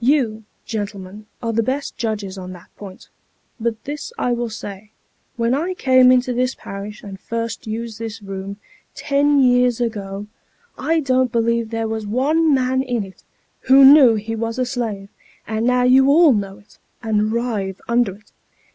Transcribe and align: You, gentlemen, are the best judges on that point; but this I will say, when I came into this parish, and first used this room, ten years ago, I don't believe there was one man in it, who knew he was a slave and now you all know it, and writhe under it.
You, 0.00 0.44
gentlemen, 0.66 1.24
are 1.42 1.54
the 1.54 1.62
best 1.62 1.96
judges 1.96 2.36
on 2.36 2.52
that 2.52 2.68
point; 2.76 3.08
but 3.58 3.84
this 3.84 4.12
I 4.18 4.32
will 4.32 4.50
say, 4.50 4.90
when 5.38 5.54
I 5.54 5.72
came 5.72 6.12
into 6.12 6.34
this 6.34 6.54
parish, 6.54 7.02
and 7.02 7.18
first 7.18 7.66
used 7.66 7.98
this 7.98 8.20
room, 8.20 8.58
ten 8.94 9.40
years 9.40 9.80
ago, 9.80 10.26
I 10.76 11.00
don't 11.00 11.32
believe 11.32 11.70
there 11.70 11.88
was 11.88 12.06
one 12.06 12.52
man 12.52 12.82
in 12.82 13.02
it, 13.02 13.24
who 13.60 13.82
knew 13.82 14.14
he 14.16 14.36
was 14.36 14.58
a 14.58 14.66
slave 14.66 15.08
and 15.46 15.64
now 15.64 15.84
you 15.84 16.10
all 16.10 16.34
know 16.34 16.58
it, 16.58 16.76
and 17.02 17.32
writhe 17.32 17.80
under 17.88 18.16
it. 18.16 18.30